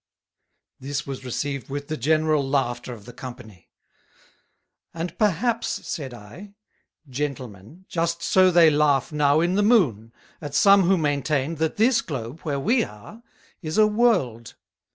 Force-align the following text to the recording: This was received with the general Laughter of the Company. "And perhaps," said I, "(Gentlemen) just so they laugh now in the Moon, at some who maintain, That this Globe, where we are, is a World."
This 0.79 1.05
was 1.05 1.23
received 1.23 1.69
with 1.69 1.87
the 1.87 1.95
general 1.95 2.43
Laughter 2.43 2.91
of 2.91 3.05
the 3.05 3.13
Company. 3.13 3.69
"And 4.95 5.15
perhaps," 5.19 5.87
said 5.87 6.11
I, 6.11 6.55
"(Gentlemen) 7.07 7.85
just 7.87 8.23
so 8.23 8.49
they 8.49 8.71
laugh 8.71 9.11
now 9.11 9.41
in 9.41 9.53
the 9.53 9.61
Moon, 9.61 10.11
at 10.41 10.55
some 10.55 10.85
who 10.85 10.97
maintain, 10.97 11.57
That 11.57 11.75
this 11.77 12.01
Globe, 12.01 12.39
where 12.39 12.59
we 12.59 12.83
are, 12.83 13.21
is 13.61 13.77
a 13.77 13.85
World." 13.85 14.55